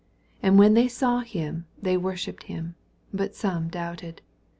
[0.39, 2.73] 17 And when they saw him, thi^ worshipped him:
[3.13, 4.23] but some doubted.